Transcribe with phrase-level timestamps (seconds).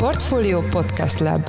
[0.00, 1.42] Portfolio Podcast Lab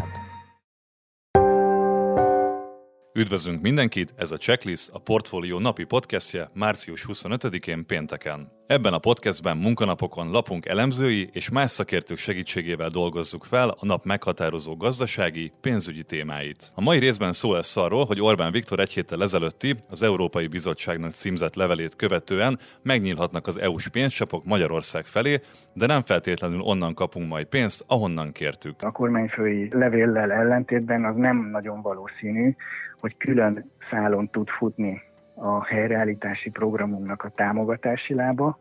[3.14, 8.52] Üdvözlünk mindenkit, ez a Checklist, a Portfolio napi podcastje március 25-én pénteken.
[8.78, 14.76] Ebben a podcastben munkanapokon lapunk elemzői és más szakértők segítségével dolgozzuk fel a nap meghatározó
[14.76, 16.72] gazdasági, pénzügyi témáit.
[16.76, 21.12] A mai részben szó lesz arról, hogy Orbán Viktor egy héttel ezelőtti az Európai Bizottságnak
[21.12, 25.40] címzett levelét követően megnyílhatnak az EU-s pénzcsapok Magyarország felé,
[25.74, 28.76] de nem feltétlenül onnan kapunk majd pénzt, ahonnan kértük.
[28.82, 32.56] A kormányfői levéllel ellentétben az nem nagyon valószínű,
[33.00, 35.10] hogy külön szálon tud futni
[35.42, 38.58] a helyreállítási programunknak a támogatási lába,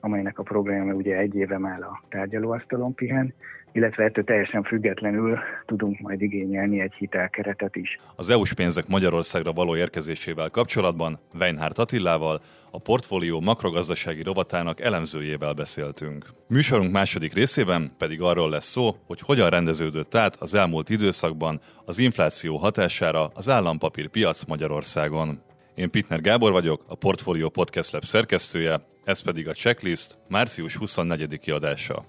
[0.00, 3.34] amelynek a programja ugye egy éve már a tárgyalóasztalon pihen,
[3.72, 7.98] illetve ettől teljesen függetlenül tudunk majd igényelni egy hitelkeretet is.
[8.16, 12.40] Az EU-s pénzek Magyarországra való érkezésével kapcsolatban Weinhardt Attilával,
[12.70, 16.26] a portfólió makrogazdasági rovatának elemzőjével beszéltünk.
[16.46, 21.98] Műsorunk második részében pedig arról lesz szó, hogy hogyan rendeződött át az elmúlt időszakban az
[21.98, 25.40] infláció hatására az állampapírpiac Magyarországon.
[25.78, 31.50] Én Pitner Gábor vagyok, a Portfolio Podcast Lab szerkesztője, ez pedig a Checklist március 24.
[31.50, 32.04] adása.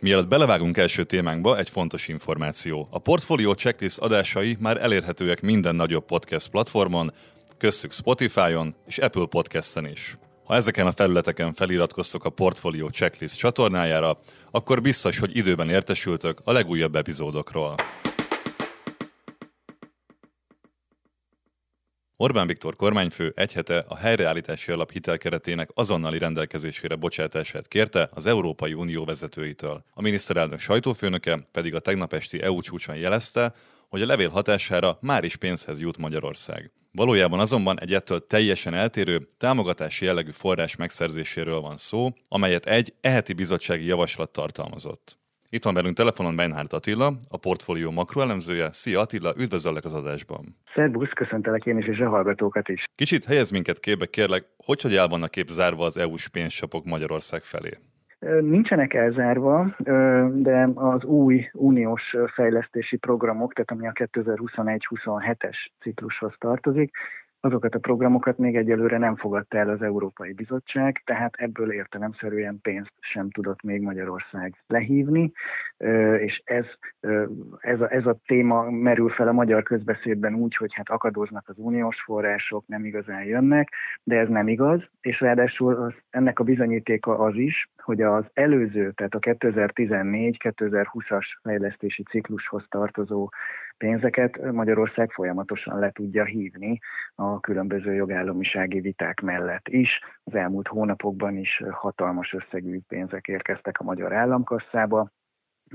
[0.00, 2.88] Mielőtt belevágunk első témánkba, egy fontos információ.
[2.90, 7.12] A Portfolio Checklist adásai már elérhetőek minden nagyobb podcast platformon,
[7.58, 10.16] köztük Spotify-on és Apple Podcast-en is.
[10.44, 14.20] Ha ezeken a felületeken feliratkoztok a Portfolio Checklist csatornájára,
[14.50, 17.74] akkor biztos, hogy időben értesültök a legújabb epizódokról.
[22.18, 28.72] Orbán Viktor kormányfő egy hete a helyreállítási alap hitelkeretének azonnali rendelkezésére bocsátását kérte az Európai
[28.72, 29.84] Unió vezetőitől.
[29.90, 33.54] A miniszterelnök sajtófőnöke pedig a tegnap esti EU csúcson jelezte,
[33.88, 36.70] hogy a levél hatására már is pénzhez jut Magyarország.
[36.92, 43.32] Valójában azonban egy ettől teljesen eltérő támogatási jellegű forrás megszerzéséről van szó, amelyet egy eheti
[43.32, 45.18] bizottsági javaslat tartalmazott.
[45.50, 48.68] Itt van velünk telefonon Meinhardt Attila, a portfólió makroelemzője.
[48.72, 50.44] Szia Attila, üdvözöllek az adásban.
[50.74, 52.84] Szerbusz, köszöntelek én is, és a hallgatókat is.
[52.94, 57.42] Kicsit helyez minket képbe, kérlek, hogy hogy el vannak kép zárva az EU-s pénzcsapok Magyarország
[57.42, 57.70] felé?
[58.40, 59.76] Nincsenek elzárva,
[60.32, 62.02] de az új uniós
[62.34, 66.96] fejlesztési programok, tehát ami a 2021-27-es ciklushoz tartozik,
[67.46, 72.92] Azokat a programokat még egyelőre nem fogadta el az Európai Bizottság, tehát ebből értelemszerűen pénzt
[73.00, 75.32] sem tudott még Magyarország lehívni,
[76.18, 76.64] és ez,
[77.60, 81.54] ez, a, ez a téma merül fel a magyar közbeszédben úgy, hogy hát akadoznak az
[81.58, 87.18] uniós források, nem igazán jönnek, de ez nem igaz, és ráadásul az, ennek a bizonyítéka
[87.18, 93.28] az is, hogy az előző, tehát a 2014-2020-as fejlesztési ciklushoz tartozó
[93.78, 96.78] pénzeket Magyarország folyamatosan le tudja hívni
[97.14, 99.90] a különböző jogállamisági viták mellett is.
[100.24, 105.10] Az elmúlt hónapokban is hatalmas összegű pénzek érkeztek a magyar államkasszába,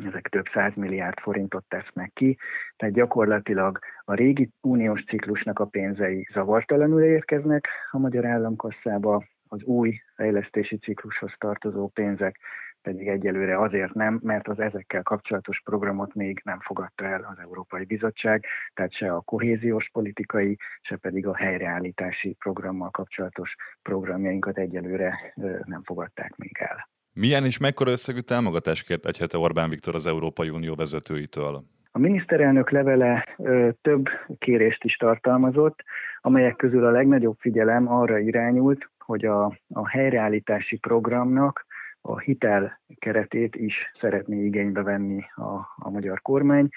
[0.08, 2.38] ezek több száz milliárd forintot tesznek ki,
[2.76, 10.02] tehát gyakorlatilag a régi uniós ciklusnak a pénzei zavartalanul érkeznek a magyar államkasszába, az új
[10.16, 12.40] fejlesztési ciklushoz tartozó pénzek
[12.82, 17.86] pedig egyelőre azért nem, mert az ezekkel kapcsolatos programot még nem fogadta el az Európai
[17.86, 25.34] Bizottság, tehát se a kohéziós politikai, se pedig a helyreállítási programmal kapcsolatos programjainkat egyelőre
[25.66, 26.90] nem fogadták még el.
[27.14, 31.64] Milyen és mekkora összegű támogatást kért egy hete Orbán Viktor az Európai Unió vezetőitől?
[31.92, 34.06] A miniszterelnök levele ö, több
[34.38, 35.84] kérést is tartalmazott,
[36.22, 41.66] amelyek közül a legnagyobb figyelem arra irányult, hogy a, a helyreállítási programnak
[42.02, 46.70] a hitel keretét is szeretné igénybe venni a, a magyar kormány.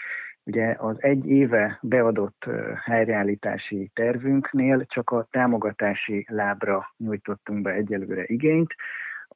[0.46, 2.44] Ugye az egy éve beadott
[2.84, 8.74] helyreállítási tervünknél csak a támogatási lábra nyújtottunk be egyelőre igényt,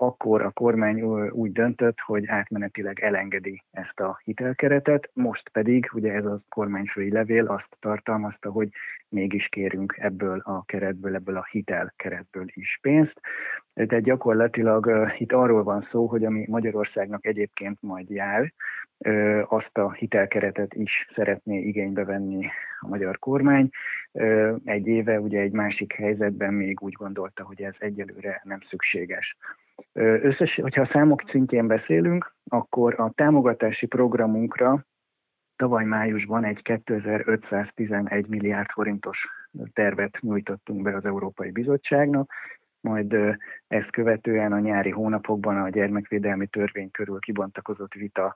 [0.00, 6.24] akkor a kormány úgy döntött, hogy átmenetileg elengedi ezt a hitelkeretet, most pedig ugye ez
[6.24, 8.68] a kormányfői levél azt tartalmazta, hogy
[9.08, 13.20] mégis kérünk ebből a keretből, ebből a hitelkeretből is pénzt.
[13.74, 18.52] Tehát gyakorlatilag itt arról van szó, hogy ami Magyarországnak egyébként majd jár,
[19.48, 22.46] azt a hitelkeretet is szeretné igénybe venni
[22.80, 23.70] a magyar kormány.
[24.64, 29.36] Egy éve ugye egy másik helyzetben még úgy gondolta, hogy ez egyelőre nem szükséges.
[29.92, 34.84] Összes, hogyha a számok szintjén beszélünk, akkor a támogatási programunkra
[35.56, 39.18] tavaly májusban egy 2511 milliárd forintos
[39.72, 42.32] tervet nyújtottunk be az Európai Bizottságnak,
[42.80, 43.16] majd
[43.66, 48.34] ezt követően a nyári hónapokban a gyermekvédelmi törvény körül kibontakozott vita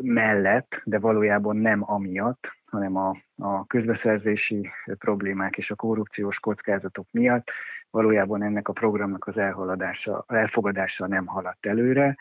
[0.00, 7.50] mellett, de valójában nem amiatt, hanem a, a közbeszerzési problémák és a korrupciós kockázatok miatt
[7.90, 12.16] valójában ennek a programnak az elhaladása, elfogadása nem haladt előre,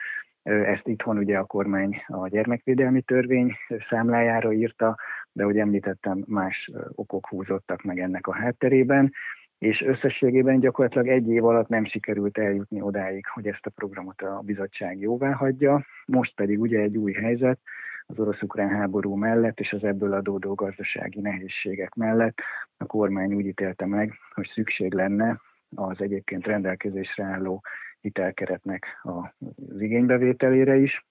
[0.45, 3.56] Ezt itthon ugye a kormány a gyermekvédelmi törvény
[3.89, 4.97] számlájára írta,
[5.31, 9.12] de ahogy említettem, más okok húzottak meg ennek a hátterében,
[9.57, 14.41] és összességében gyakorlatilag egy év alatt nem sikerült eljutni odáig, hogy ezt a programot a
[14.44, 15.85] bizottság jóvá hagyja.
[16.06, 17.59] Most pedig ugye egy új helyzet,
[18.06, 22.38] az orosz-ukrán háború mellett és az ebből adódó gazdasági nehézségek mellett
[22.77, 25.41] a kormány úgy ítélte meg, hogy szükség lenne
[25.75, 27.62] az egyébként rendelkezésre álló
[28.01, 31.06] hitelkeretnek az igénybevételére is.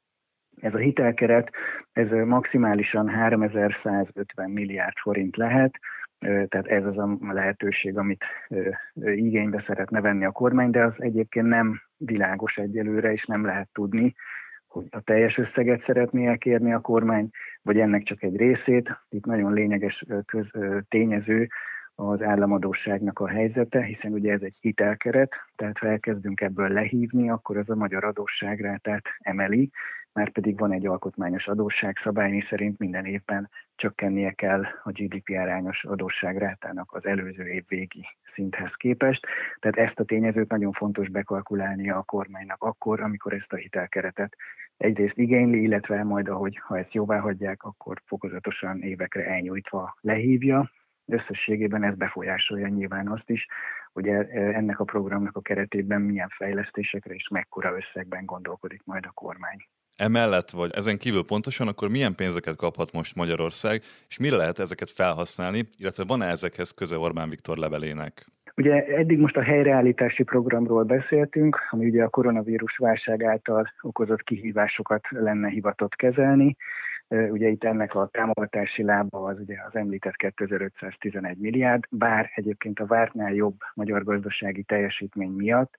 [0.60, 1.50] Ez a hitelkeret,
[1.92, 5.78] ez maximálisan 3150 milliárd forint lehet,
[6.18, 8.24] tehát ez az a lehetőség, amit
[8.94, 14.14] igénybe szeretne venni a kormány, de az egyébként nem világos egyelőre, és nem lehet tudni,
[14.66, 17.28] hogy a teljes összeget szeretné elkérni a kormány,
[17.62, 18.90] vagy ennek csak egy részét.
[19.08, 20.46] Itt nagyon lényeges köz,
[20.88, 21.48] tényező
[21.94, 27.56] az államadóságnak a helyzete, hiszen ugye ez egy hitelkeret, tehát ha elkezdünk ebből lehívni, akkor
[27.56, 29.70] az a magyar adósságrátát emeli,
[30.12, 35.84] már pedig van egy alkotmányos adósságszabály, mi szerint minden évben csökkennie kell a GDP arányos
[35.84, 39.26] adósságrátának az előző év végi szinthez képest.
[39.60, 44.36] Tehát ezt a tényezőt nagyon fontos bekalkulálnia a kormánynak akkor, amikor ezt a hitelkeretet
[44.76, 50.70] egyrészt igényli, illetve majd, ahogy ha ezt jóvá hagyják, akkor fokozatosan évekre elnyújtva lehívja.
[51.06, 53.46] Összességében ez befolyásolja nyilván azt is,
[53.92, 59.10] hogy e, ennek a programnak a keretében milyen fejlesztésekre és mekkora összegben gondolkodik majd a
[59.10, 59.66] kormány.
[59.96, 64.90] Emellett, vagy ezen kívül pontosan, akkor milyen pénzeket kaphat most Magyarország, és mire lehet ezeket
[64.90, 68.26] felhasználni, illetve van-e ezekhez köze Orbán Viktor levelének?
[68.56, 75.06] Ugye eddig most a helyreállítási programról beszéltünk, ami ugye a koronavírus válság által okozott kihívásokat
[75.10, 76.56] lenne hivatott kezelni.
[77.30, 82.86] Ugye itt ennek a támogatási lába az ugye az említett 2511 milliárd, bár egyébként a
[82.86, 85.76] vártnál jobb magyar gazdasági teljesítmény miatt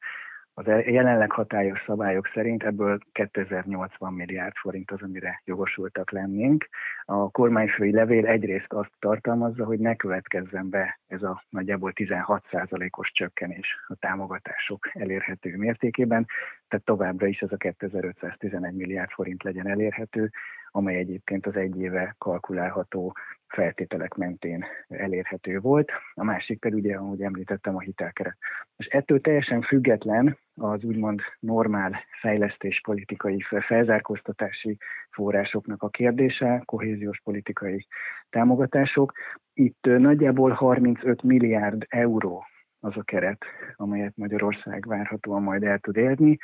[0.57, 6.69] az jelenleg hatályos szabályok szerint ebből 2080 milliárd forint az, amire jogosultak lennénk.
[7.05, 13.67] A kormányfői levél egyrészt azt tartalmazza, hogy ne következzen be ez a nagyjából 16%-os csökkenés
[13.87, 16.25] a támogatások elérhető mértékében,
[16.67, 20.31] tehát továbbra is ez a 2511 milliárd forint legyen elérhető,
[20.75, 23.15] amely egyébként az egy éve kalkulálható
[23.47, 25.91] feltételek mentén elérhető volt.
[26.13, 28.37] A másik pedig ugye, ahogy említettem, a hitelkeret.
[28.77, 34.77] És ettől teljesen független az úgymond normál fejlesztéspolitikai felzárkóztatási
[35.09, 37.87] forrásoknak a kérdése, kohéziós politikai
[38.29, 39.11] támogatások.
[39.53, 42.45] Itt nagyjából 35 milliárd euró
[42.79, 43.45] az a keret,
[43.75, 46.37] amelyet Magyarország várhatóan majd el tud érni.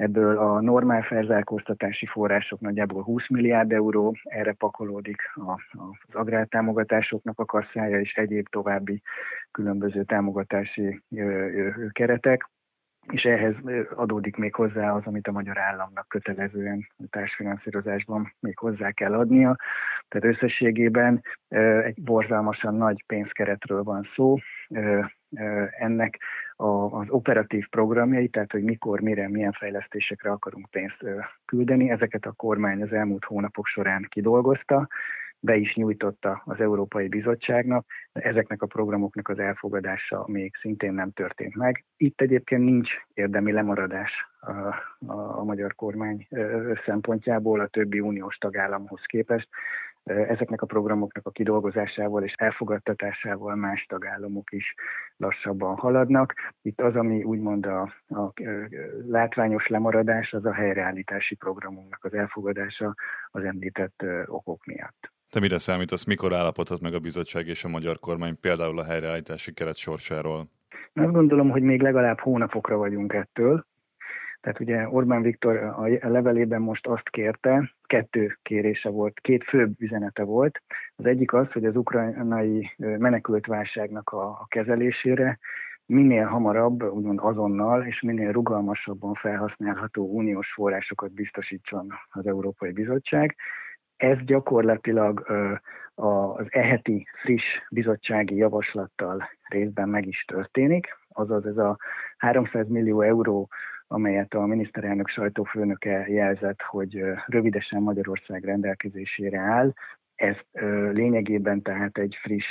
[0.00, 7.44] Ebből a normál felzárkóztatási források nagyjából 20 milliárd euró, erre pakolódik a, az agrártámogatásoknak a
[7.44, 9.02] kasszája és egyéb további
[9.50, 11.02] különböző támogatási
[11.92, 12.48] keretek
[13.08, 13.54] és ehhez
[13.94, 19.56] adódik még hozzá az, amit a magyar államnak kötelezően társfinanszírozásban még hozzá kell adnia.
[20.08, 21.22] Tehát összességében
[21.84, 24.36] egy borzalmasan nagy pénzkeretről van szó.
[25.78, 26.18] Ennek
[26.56, 31.04] az operatív programjai, tehát hogy mikor, mire, milyen fejlesztésekre akarunk pénzt
[31.44, 34.88] küldeni, ezeket a kormány az elmúlt hónapok során kidolgozta,
[35.40, 41.10] be is nyújtotta az Európai Bizottságnak, de ezeknek a programoknak az elfogadása még szintén nem
[41.10, 41.84] történt meg.
[41.96, 44.10] Itt egyébként nincs érdemi lemaradás
[44.40, 46.28] a, a, a magyar kormány
[46.84, 49.48] szempontjából a többi uniós tagállamhoz képest.
[50.04, 54.74] Ezeknek a programoknak a kidolgozásával és elfogadtatásával más tagállamok is
[55.16, 56.34] lassabban haladnak.
[56.62, 58.32] Itt az, ami úgymond a, a
[59.06, 62.94] látványos lemaradás, az a helyreállítási programunknak az elfogadása
[63.30, 65.10] az említett okok miatt.
[65.30, 69.52] Te mire számítasz, mikor állapodhat meg a bizottság és a magyar kormány például a helyreállítási
[69.52, 70.44] keret sorsáról?
[70.92, 73.66] Azt gondolom, hogy még legalább hónapokra vagyunk ettől.
[74.40, 75.56] Tehát ugye Orbán Viktor
[76.00, 80.62] a levelében most azt kérte, kettő kérése volt, két főbb üzenete volt.
[80.96, 85.38] Az egyik az, hogy az ukrajnai menekült válságnak a, a kezelésére
[85.86, 93.36] minél hamarabb, úgymond azonnal, és minél rugalmasabban felhasználható uniós forrásokat biztosítson az Európai Bizottság.
[93.96, 95.26] Ez gyakorlatilag
[95.94, 101.76] az eheti friss bizottsági javaslattal részben meg is történik, azaz ez a
[102.16, 103.48] 300 millió euró,
[103.92, 109.72] amelyet a miniszterelnök sajtófőnöke jelzett, hogy rövidesen Magyarország rendelkezésére áll,
[110.14, 110.36] ez
[110.92, 112.44] lényegében tehát egy friss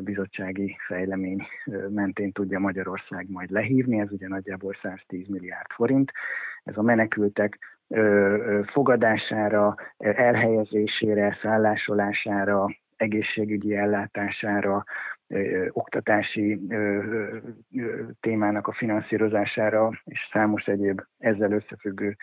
[0.00, 1.46] bizottsági fejlemény
[1.88, 6.12] mentén tudja Magyarország majd lehívni, ez ugye nagyjából 110 milliárd forint.
[6.64, 7.58] Ez a menekültek
[8.72, 14.84] fogadására, elhelyezésére, szállásolására, egészségügyi ellátására,
[15.70, 16.60] oktatási
[18.20, 22.16] témának a finanszírozására és számos egyéb ezzel összefüggő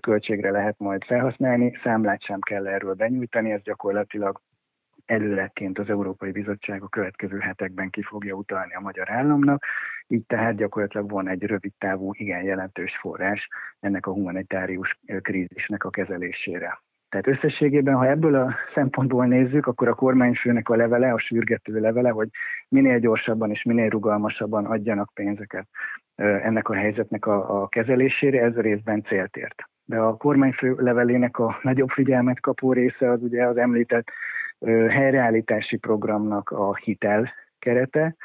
[0.00, 1.78] költségre lehet majd felhasználni.
[1.82, 4.40] Számlát sem kell erről benyújtani, ez gyakorlatilag
[5.04, 9.64] előleként az Európai Bizottság a következő hetekben ki fogja utalni a magyar államnak,
[10.06, 13.48] így tehát gyakorlatilag van egy rövid távú, igen jelentős forrás
[13.80, 16.82] ennek a humanitárius krízisnek a kezelésére.
[17.12, 22.10] Tehát összességében, ha ebből a szempontból nézzük, akkor a kormányfőnek a levele, a sürgető levele,
[22.10, 22.28] hogy
[22.68, 25.66] minél gyorsabban és minél rugalmasabban adjanak pénzeket
[26.16, 29.62] ennek a helyzetnek a, a kezelésére, ez a részben célt ért.
[29.84, 34.06] De a kormányfő levelének a nagyobb figyelmet kapó része az ugye az említett
[34.88, 38.16] helyreállítási programnak a hitel kerete,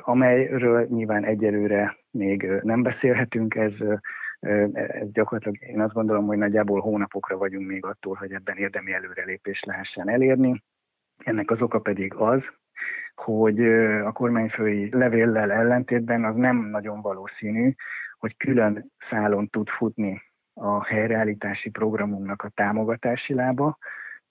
[0.00, 3.72] amelyről nyilván egyelőre még nem beszélhetünk, ez
[4.40, 9.66] ez gyakorlatilag én azt gondolom, hogy nagyjából hónapokra vagyunk még attól, hogy ebben érdemi előrelépést
[9.66, 10.62] lehessen elérni.
[11.24, 12.42] Ennek az oka pedig az,
[13.14, 13.64] hogy
[14.04, 17.74] a kormányfői levéllel ellentétben az nem nagyon valószínű,
[18.18, 20.22] hogy külön szálon tud futni
[20.54, 23.78] a helyreállítási programunknak a támogatási lába,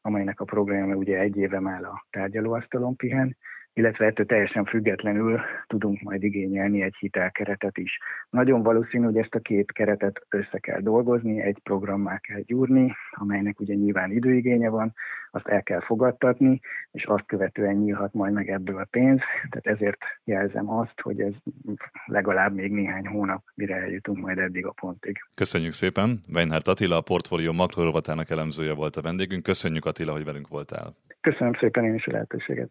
[0.01, 3.37] amelynek a programja ugye egy éve már a tárgyalóasztalon pihen,
[3.79, 7.98] illetve ettől teljesen függetlenül tudunk majd igényelni egy hitelkeretet is.
[8.29, 13.59] Nagyon valószínű, hogy ezt a két keretet össze kell dolgozni, egy programmá kell gyúrni, amelynek
[13.59, 14.93] ugye nyilván időigénye van,
[15.31, 16.59] azt el kell fogadtatni,
[16.91, 19.19] és azt követően nyílhat majd meg ebből a pénz.
[19.50, 21.33] Tehát ezért jelzem azt, hogy ez
[22.05, 25.17] legalább még néhány hónap, mire eljutunk majd eddig a pontig.
[25.33, 26.19] Köszönjük szépen.
[26.33, 29.43] Weinhardt Attila, a portfólió makrorovatának elemzője volt a vendégünk.
[29.43, 30.95] Köszönjük Attila, hogy velünk voltál.
[31.21, 32.69] Köszönöm szépen én is a lehetőséget.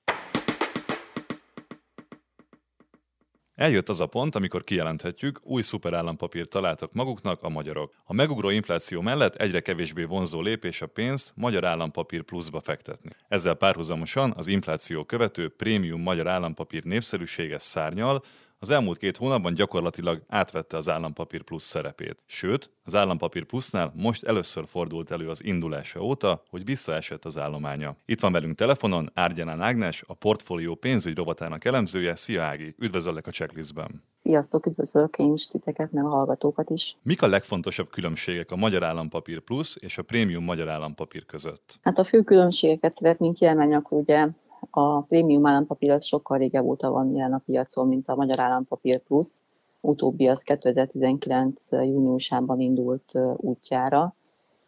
[3.58, 7.92] Eljött az a pont, amikor kijelenthetjük, új szuperállampapírt találtak maguknak a magyarok.
[8.04, 13.10] A megugró infláció mellett egyre kevésbé vonzó lépés a pénzt magyar állampapír pluszba fektetni.
[13.28, 18.24] Ezzel párhuzamosan az infláció követő prémium magyar állampapír népszerűsége szárnyal,
[18.58, 22.16] az elmúlt két hónapban gyakorlatilag átvette az állampapír plusz szerepét.
[22.26, 27.96] Sőt, az állampapír plusznál most először fordult elő az indulása óta, hogy visszaesett az állománya.
[28.06, 32.14] Itt van velünk telefonon Árgyánán Ágnes, a portfólió pénzügy rovatának elemzője.
[32.14, 34.02] Szia Ági, üdvözöllek a checklistben.
[34.22, 36.96] Sziasztok, üdvözlök én is titeket, meg a hallgatókat is.
[37.02, 41.78] Mik a legfontosabb különbségek a Magyar Állampapír Plusz és a Prémium Magyar Állampapír között?
[41.82, 44.28] Hát a fő különbségeket szeretnénk kiemelni, akkor ugye
[44.70, 49.02] a prémium állampapír az sokkal régebb óta van jelen a piacon, mint a Magyar Állampapír
[49.02, 49.32] Plusz.
[49.80, 51.70] Utóbbi az 2019.
[51.70, 54.14] júniusában indult útjára.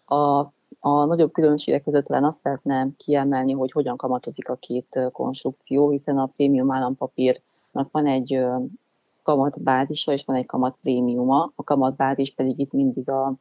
[0.05, 0.39] A,
[0.81, 6.19] a nagyobb különbségek között talán azt lehetne kiemelni, hogy hogyan kamatozik a két konstrukció, hiszen
[6.19, 8.45] a prémium állampapírnak van egy
[9.23, 11.53] kamatbázisa és van egy kamat prémiuma.
[11.55, 13.35] A kamatbázis pedig itt mindig a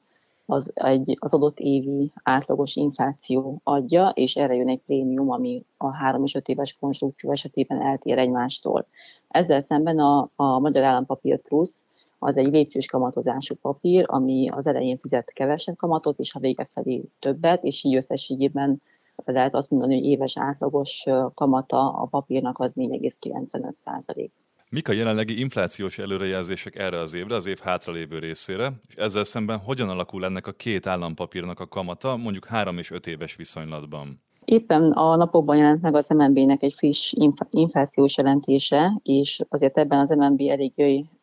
[0.50, 5.96] az, egy, az adott évi átlagos infláció adja, és erre jön egy prémium, ami a
[5.96, 8.88] 3 és 5 éves konstrukció esetében eltér egymástól.
[9.28, 11.84] Ezzel szemben a, a Magyar Állampapír Plusz
[12.20, 17.04] az egy lépcsős kamatozású papír, ami az elején fizet kevesebb kamatot, és a vége felé
[17.20, 18.82] többet, és így összességében
[19.26, 24.32] lehet azt mondani, hogy éves átlagos kamata a papírnak az 4,95 százalék.
[24.72, 29.58] Mik a jelenlegi inflációs előrejelzések erre az évre, az év hátralévő részére, és ezzel szemben
[29.58, 34.18] hogyan alakul ennek a két állampapírnak a kamata, mondjuk három és öt éves viszonylatban?
[34.46, 37.14] Éppen a napokban jelent meg az MNB-nek egy friss
[37.50, 40.74] inflációs jelentése, és azért ebben az MNB elég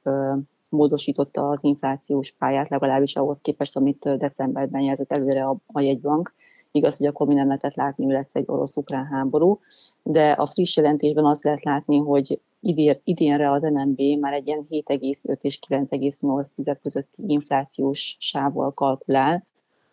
[0.03, 0.33] ö,
[0.69, 6.35] módosította az inflációs pályát, legalábbis ahhoz képest, amit decemberben jelzett előre a, a jegybank.
[6.71, 9.61] Igaz, hogy akkor mi nem lehetett látni, hogy lesz egy orosz-ukrán háború,
[10.03, 14.66] de a friss jelentésben azt lehet látni, hogy idén, idénre az MNB már egy ilyen
[14.70, 19.46] 7,5 és 9,8 közötti inflációs sávval kalkulál,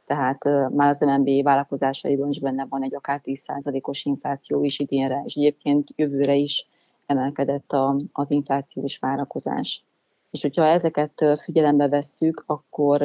[0.06, 5.36] tehát már az MNB vállalkozásaiban is benne van egy akár 10%-os infláció is idénre, és
[5.36, 6.68] egyébként jövőre is
[7.06, 9.84] emelkedett a, az inflációs várakozás.
[10.32, 13.02] És hogyha ezeket figyelembe vesszük, akkor,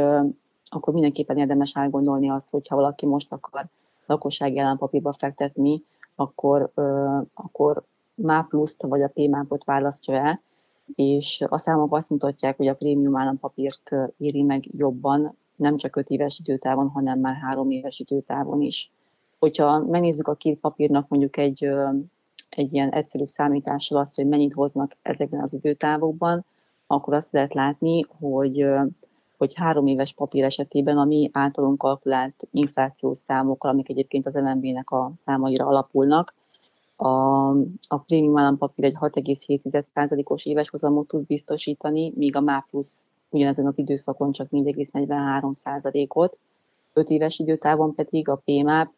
[0.64, 3.66] akkor mindenképpen érdemes átgondolni azt, hogyha valaki most akar
[4.06, 5.82] lakossági állampapírba fektetni,
[6.14, 6.72] akkor,
[7.34, 7.82] akkor
[8.22, 10.40] MÁ pluszt vagy a P-mápot választja el,
[10.94, 16.08] és a számok azt mutatják, hogy a prémium állampapírt éri meg jobban, nem csak 5
[16.08, 18.90] éves időtávon, hanem már 3 éves időtávon is.
[19.38, 21.68] Hogyha megnézzük a két papírnak mondjuk egy,
[22.48, 26.44] egy ilyen egyszerű számítással azt, hogy mennyit hoznak ezekben az időtávokban,
[26.86, 28.66] akkor azt lehet látni, hogy,
[29.36, 34.90] hogy három éves papír esetében a mi általunk kalkulált inflációs számokkal, amik egyébként az MNB-nek
[34.90, 36.34] a számaira alapulnak,
[37.00, 37.48] a,
[37.88, 43.78] a prémium állampapír egy 6,7%-os éves hozamot tud biztosítani, míg a MÁ plusz ugyanezen az
[43.78, 46.38] időszakon csak 4,43%-ot,
[46.92, 48.90] 5 éves időtávon pedig a PMAP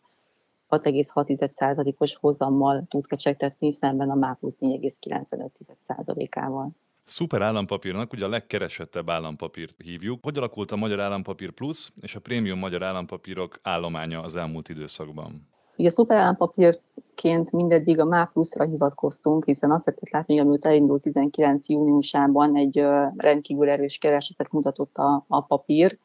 [0.70, 6.68] 6,6%-os hozammal tud kecsegtetni szemben a MÁ plusz 4,95%-ával.
[7.04, 10.18] Szuper állampapírnak ugye a legkeresettebb állampapírt hívjuk.
[10.22, 15.48] Hogy alakult a Magyar Állampapír Plus és a prémium magyar állampapírok állománya az elmúlt időszakban?
[15.80, 21.02] Ugye szuper állampapírként mindeddig a MÁ pluszra hivatkoztunk, hiszen azt lehetett látni, hogy amióta elindult
[21.02, 21.68] 19.
[21.68, 22.84] júniusában egy
[23.16, 25.98] rendkívül erős keresetet mutatott a, a papír,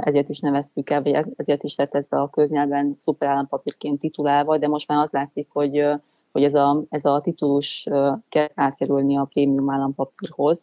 [0.00, 4.88] ezért is neveztük el, vagy ezért is lett ez a köznyelven szuperállampapírként titulálva, de most
[4.88, 5.86] már az látszik, hogy,
[6.32, 7.88] hogy ez, a, ez a titulus
[8.28, 10.62] kell átkerülni a prémium állampapírhoz,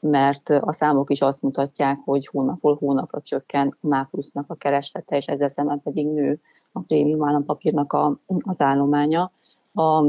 [0.00, 5.26] mert a számok is azt mutatják, hogy hónapról hónapra csökken a MÁPLUS-nak a kereslete, és
[5.26, 6.40] ezzel szemben pedig nő
[6.72, 9.32] a prémium állampapírnak a, az állománya.
[9.74, 10.04] A,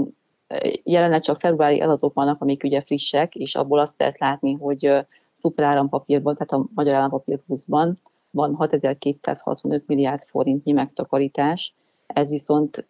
[0.84, 5.06] jelenleg csak februári adatok vannak, amik ugye frissek, és abból azt lehet látni, hogy
[5.40, 8.00] szuperállampapírban, tehát a Magyar Állampapír Pluszban
[8.32, 11.76] van 6265 milliárd forintnyi megtakarítás,
[12.08, 12.88] ez viszont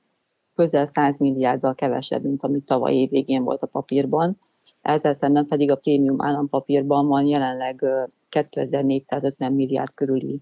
[0.56, 4.40] közel 100 milliárddal kevesebb, mint amit tavaly év végén volt a papírban.
[4.82, 7.86] Ezzel szemben pedig a prémium állampapírban van jelenleg
[8.30, 10.42] 2450 milliárd körüli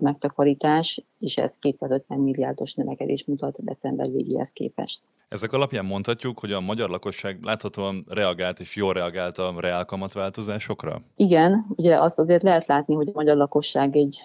[0.00, 5.00] megtakarítás, és ez 250 milliárdos növekedés mutat december végéhez képest.
[5.28, 11.00] Ezek alapján mondhatjuk, hogy a magyar lakosság láthatóan reagált és jól reagált a reálkamatváltozásokra?
[11.16, 14.20] Igen, ugye azt azért lehet látni, hogy a magyar lakosság egy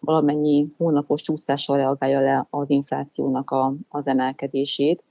[0.00, 5.02] valamennyi hónapos csúszással reagálja le az inflációnak a, az emelkedését,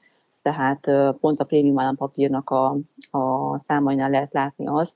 [0.42, 0.80] tehát
[1.20, 2.78] pont a prémium állampapírnak a,
[3.12, 4.94] a számainál lehet látni azt,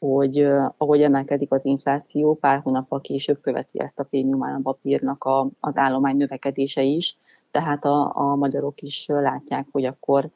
[0.00, 5.76] hogy ahogy emelkedik az infláció, pár hónappal később követi ezt a prémium állampapírnak a, az
[5.76, 7.16] állomány növekedése is,
[7.50, 10.30] tehát a, a magyarok is látják, hogy akkor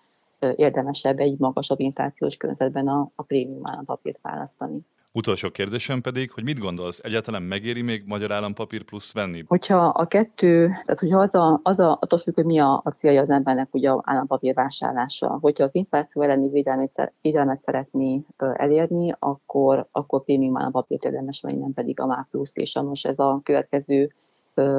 [0.56, 4.78] érdemesebb egy magasabb inflációs környezetben a, a prémium állampapírt választani.
[5.16, 9.44] Utolsó kérdésem pedig, hogy mit gondolsz, egyáltalán megéri még magyar állampapír plusz venni?
[9.46, 12.90] Hogyha a kettő, tehát hogyha az a, az a attól függ, hogy mi a, a
[12.90, 15.38] célja az embernek ugye állampapír vásárlása.
[15.40, 21.72] Hogyha az infláció elleni védelmet, védelmet szeretné elérni, akkor, akkor prémium állampapírt érdemes venni, nem
[21.72, 24.14] pedig a MÁ plusz, és most ez a következő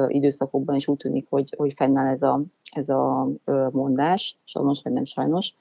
[0.08, 2.40] időszakokban is úgy tűnik, hogy, hogy fennáll ez a,
[2.72, 3.28] ez a
[3.70, 5.54] mondás, sajnos vagy nem sajnos.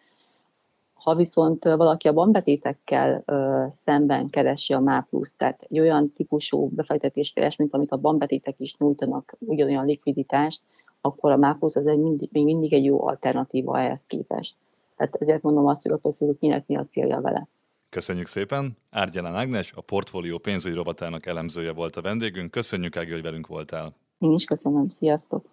[1.05, 3.23] Ha viszont valaki a bankbetétekkel
[3.85, 8.55] szemben keresi a MÁ plusz, tehát egy olyan típusú befektetést keres, mint amit a bankbetétek
[8.57, 10.61] is nyújtanak, ugyanolyan likviditást,
[11.01, 14.55] akkor a MÁ plusz az egy mindig, még mindig egy jó alternatíva ehhez képest.
[14.97, 17.47] Tehát ezért mondom azt, hogy attól függ, kinek mi a célja vele.
[17.89, 18.77] Köszönjük szépen!
[18.89, 22.51] Árgyalán Ágnes, a portfólió pénzügyi rovatának elemzője volt a vendégünk.
[22.51, 23.93] Köszönjük, Ági, hogy velünk voltál.
[24.19, 25.45] Én is köszönöm, sziasztok!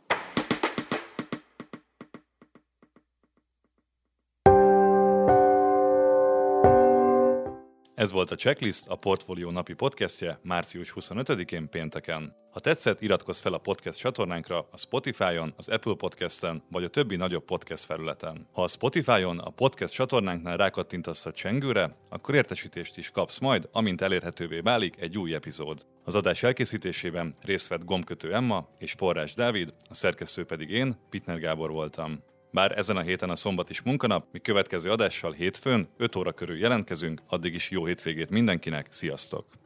[8.03, 12.37] Ez volt a Checklist, a Portfolio napi podcastje március 25-én pénteken.
[12.51, 17.17] Ha tetszett, iratkozz fel a podcast csatornánkra a Spotify-on, az Apple Podcast-en vagy a többi
[17.17, 18.49] nagyobb podcast felületen.
[18.53, 24.01] Ha a Spotify-on a podcast csatornánknál rákattintasz a csengőre, akkor értesítést is kapsz majd, amint
[24.01, 25.87] elérhetővé válik egy új epizód.
[26.05, 31.39] Az adás elkészítésében részt vett Gomkötő Emma és Forrás Dávid, a szerkesztő pedig én, Pitner
[31.39, 32.23] Gábor voltam.
[32.55, 36.59] Bár ezen a héten a szombat is munkanap, mi következő adással hétfőn 5 óra körül
[36.59, 39.62] jelentkezünk, addig is jó hétvégét mindenkinek, sziasztok!